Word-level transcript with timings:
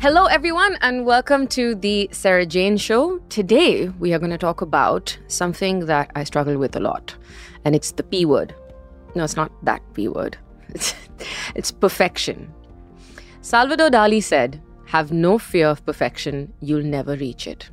Hello, 0.00 0.26
everyone, 0.26 0.76
and 0.82 1.06
welcome 1.06 1.46
to 1.46 1.74
the 1.76 2.10
Sarah 2.12 2.44
Jane 2.44 2.76
Show. 2.76 3.20
Today, 3.30 3.88
we 3.88 4.12
are 4.12 4.18
going 4.18 4.32
to 4.32 4.36
talk 4.36 4.60
about 4.60 5.16
something 5.28 5.86
that 5.86 6.10
I 6.14 6.24
struggle 6.24 6.58
with 6.58 6.76
a 6.76 6.80
lot, 6.80 7.16
and 7.64 7.74
it's 7.74 7.92
the 7.92 8.02
P 8.02 8.26
word. 8.26 8.54
No, 9.14 9.24
it's 9.24 9.36
not 9.36 9.50
that 9.64 9.80
P 9.94 10.08
word, 10.08 10.36
it's, 10.70 10.94
it's 11.54 11.70
perfection. 11.70 12.52
Salvador 13.40 13.88
Dali 13.88 14.22
said, 14.22 14.60
Have 14.86 15.12
no 15.12 15.38
fear 15.38 15.68
of 15.68 15.86
perfection, 15.86 16.52
you'll 16.60 16.82
never 16.84 17.16
reach 17.16 17.46
it. 17.46 17.70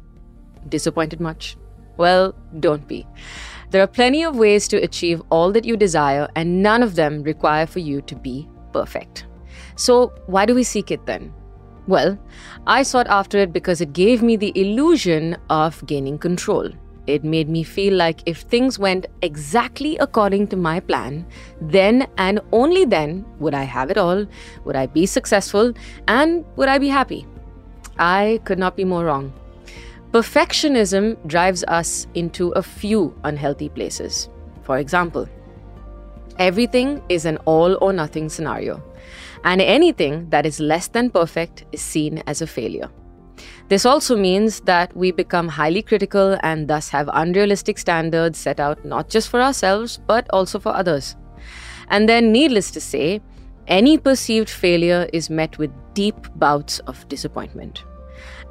Disappointed 0.69 1.19
much? 1.19 1.57
Well, 1.97 2.33
don't 2.59 2.87
be. 2.87 3.05
There 3.71 3.81
are 3.81 3.87
plenty 3.87 4.23
of 4.23 4.37
ways 4.37 4.67
to 4.69 4.77
achieve 4.77 5.21
all 5.31 5.51
that 5.51 5.65
you 5.65 5.75
desire, 5.75 6.29
and 6.35 6.61
none 6.63 6.83
of 6.83 6.95
them 6.95 7.23
require 7.23 7.65
for 7.65 7.79
you 7.79 8.01
to 8.03 8.15
be 8.15 8.47
perfect. 8.71 9.25
So, 9.75 10.13
why 10.27 10.45
do 10.45 10.55
we 10.55 10.63
seek 10.63 10.91
it 10.91 11.05
then? 11.05 11.33
Well, 11.91 12.17
I 12.67 12.83
sought 12.83 13.07
after 13.07 13.37
it 13.39 13.51
because 13.51 13.81
it 13.81 13.91
gave 13.91 14.23
me 14.23 14.37
the 14.37 14.53
illusion 14.55 15.35
of 15.49 15.85
gaining 15.85 16.17
control. 16.17 16.69
It 17.05 17.25
made 17.25 17.49
me 17.49 17.63
feel 17.63 17.95
like 17.95 18.21
if 18.25 18.37
things 18.43 18.79
went 18.79 19.07
exactly 19.21 19.97
according 19.97 20.47
to 20.47 20.55
my 20.55 20.79
plan, 20.79 21.25
then 21.59 22.07
and 22.17 22.39
only 22.53 22.85
then 22.85 23.25
would 23.39 23.53
I 23.53 23.63
have 23.63 23.91
it 23.91 23.97
all, 23.97 24.25
would 24.63 24.77
I 24.77 24.85
be 24.85 25.05
successful, 25.05 25.73
and 26.07 26.45
would 26.55 26.69
I 26.69 26.77
be 26.77 26.87
happy. 26.87 27.25
I 27.99 28.39
could 28.45 28.57
not 28.57 28.77
be 28.77 28.85
more 28.85 29.03
wrong. 29.03 29.33
Perfectionism 30.13 31.17
drives 31.27 31.65
us 31.65 32.07
into 32.13 32.51
a 32.51 32.63
few 32.63 33.13
unhealthy 33.25 33.67
places. 33.67 34.29
For 34.63 34.77
example, 34.77 35.27
everything 36.39 37.01
is 37.09 37.25
an 37.25 37.37
all 37.45 37.77
or 37.81 37.93
nothing 37.93 38.29
scenario 38.29 38.81
and 39.43 39.61
anything 39.61 40.29
that 40.29 40.45
is 40.45 40.59
less 40.59 40.87
than 40.87 41.09
perfect 41.09 41.65
is 41.71 41.81
seen 41.81 42.23
as 42.27 42.41
a 42.41 42.47
failure. 42.47 42.89
This 43.69 43.85
also 43.85 44.17
means 44.17 44.59
that 44.61 44.95
we 44.95 45.11
become 45.11 45.47
highly 45.47 45.81
critical 45.81 46.37
and 46.43 46.67
thus 46.67 46.89
have 46.89 47.09
unrealistic 47.13 47.77
standards 47.77 48.37
set 48.37 48.59
out 48.59 48.83
not 48.85 49.09
just 49.09 49.29
for 49.29 49.41
ourselves, 49.41 49.99
but 50.07 50.27
also 50.31 50.59
for 50.59 50.75
others. 50.75 51.15
And 51.89 52.07
then, 52.07 52.31
needless 52.31 52.71
to 52.71 52.81
say, 52.81 53.21
any 53.67 53.97
perceived 53.97 54.49
failure 54.49 55.09
is 55.13 55.29
met 55.29 55.57
with 55.57 55.71
deep 55.93 56.15
bouts 56.35 56.79
of 56.79 57.07
disappointment. 57.07 57.83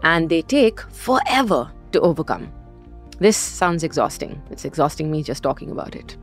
And 0.03 0.29
they 0.29 0.43
take 0.43 0.81
forever 0.81 1.71
to 1.93 2.01
overcome. 2.01 2.53
This 3.21 3.37
sounds 3.37 3.85
exhausting. 3.85 4.41
It's 4.51 4.65
exhausting 4.65 5.11
me 5.11 5.23
just 5.23 5.43
talking 5.43 5.71
about 5.71 5.95
it. 5.95 6.17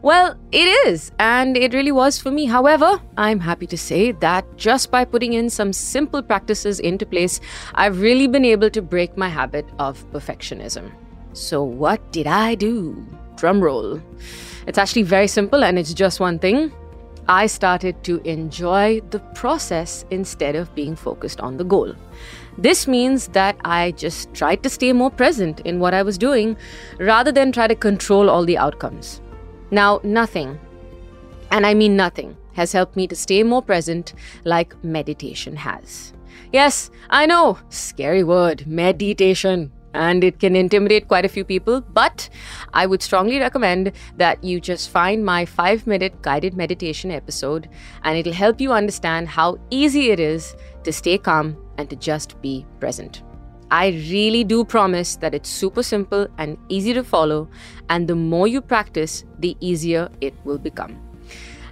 Well, 0.00 0.36
it 0.52 0.68
is, 0.86 1.10
and 1.18 1.56
it 1.56 1.74
really 1.74 1.90
was 1.90 2.20
for 2.20 2.30
me. 2.30 2.44
However, 2.46 3.00
I'm 3.16 3.40
happy 3.40 3.66
to 3.66 3.76
say 3.76 4.12
that 4.12 4.44
just 4.56 4.92
by 4.92 5.04
putting 5.04 5.32
in 5.32 5.50
some 5.50 5.72
simple 5.72 6.22
practices 6.22 6.78
into 6.78 7.04
place, 7.04 7.40
I've 7.74 8.00
really 8.00 8.28
been 8.28 8.44
able 8.44 8.70
to 8.70 8.80
break 8.80 9.16
my 9.16 9.28
habit 9.28 9.66
of 9.80 10.08
perfectionism. 10.12 10.92
So, 11.32 11.64
what 11.64 12.12
did 12.12 12.28
I 12.28 12.54
do? 12.54 13.04
Drum 13.34 13.60
roll. 13.60 14.00
It's 14.68 14.78
actually 14.78 15.02
very 15.02 15.28
simple 15.28 15.64
and 15.64 15.78
it's 15.78 15.92
just 15.92 16.20
one 16.20 16.38
thing. 16.38 16.72
I 17.28 17.46
started 17.46 18.02
to 18.04 18.20
enjoy 18.22 19.00
the 19.10 19.18
process 19.34 20.04
instead 20.10 20.54
of 20.54 20.74
being 20.74 20.94
focused 20.94 21.40
on 21.40 21.56
the 21.56 21.64
goal. 21.64 21.94
This 22.58 22.86
means 22.86 23.28
that 23.28 23.56
I 23.64 23.90
just 23.92 24.32
tried 24.32 24.62
to 24.62 24.70
stay 24.70 24.92
more 24.92 25.10
present 25.10 25.60
in 25.60 25.80
what 25.80 25.92
I 25.92 26.02
was 26.02 26.18
doing 26.18 26.56
rather 26.98 27.32
than 27.32 27.52
try 27.52 27.66
to 27.66 27.74
control 27.74 28.30
all 28.30 28.44
the 28.44 28.58
outcomes. 28.58 29.20
Now, 29.70 30.00
nothing, 30.04 30.58
and 31.50 31.66
I 31.66 31.74
mean 31.74 31.96
nothing, 31.96 32.36
has 32.54 32.72
helped 32.72 32.96
me 32.96 33.06
to 33.08 33.16
stay 33.16 33.42
more 33.42 33.62
present 33.62 34.14
like 34.44 34.82
meditation 34.84 35.56
has. 35.56 36.12
Yes, 36.52 36.90
I 37.10 37.26
know, 37.26 37.58
scary 37.68 38.22
word, 38.22 38.66
meditation 38.66 39.72
and 39.96 40.22
it 40.22 40.38
can 40.38 40.54
intimidate 40.54 41.08
quite 41.08 41.24
a 41.24 41.28
few 41.28 41.44
people. 41.44 41.80
But 41.80 42.28
I 42.74 42.86
would 42.86 43.02
strongly 43.02 43.38
recommend 43.38 43.92
that 44.16 44.42
you 44.44 44.60
just 44.60 44.90
find 44.90 45.24
my 45.24 45.44
five 45.44 45.86
minute 45.86 46.20
guided 46.22 46.56
meditation 46.56 47.10
episode, 47.10 47.68
and 48.04 48.18
it'll 48.18 48.32
help 48.32 48.60
you 48.60 48.72
understand 48.72 49.28
how 49.28 49.58
easy 49.70 50.10
it 50.10 50.20
is 50.20 50.54
to 50.84 50.92
stay 50.92 51.18
calm 51.18 51.56
and 51.78 51.90
to 51.90 51.96
just 51.96 52.40
be 52.42 52.64
present. 52.80 53.22
I 53.70 53.88
really 54.10 54.44
do 54.44 54.64
promise 54.64 55.16
that 55.16 55.34
it's 55.34 55.48
super 55.48 55.82
simple 55.82 56.28
and 56.38 56.56
easy 56.68 56.94
to 56.94 57.02
follow, 57.02 57.48
and 57.88 58.06
the 58.06 58.14
more 58.14 58.46
you 58.46 58.60
practice, 58.60 59.24
the 59.40 59.56
easier 59.60 60.08
it 60.20 60.34
will 60.44 60.58
become. 60.58 60.96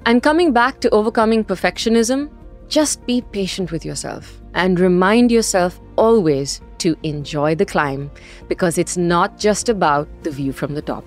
And 0.06 0.22
coming 0.22 0.52
back 0.52 0.80
to 0.80 0.90
overcoming 0.90 1.44
perfectionism, 1.44 2.30
just 2.68 3.04
be 3.06 3.20
patient 3.20 3.70
with 3.72 3.84
yourself 3.84 4.40
and 4.54 4.80
remind 4.80 5.30
yourself 5.30 5.80
always 5.96 6.60
to 6.78 6.96
enjoy 7.02 7.54
the 7.54 7.66
climb 7.66 8.10
because 8.48 8.78
it's 8.78 8.96
not 8.96 9.38
just 9.38 9.68
about 9.68 10.08
the 10.22 10.30
view 10.30 10.52
from 10.52 10.74
the 10.74 10.82
top. 10.82 11.04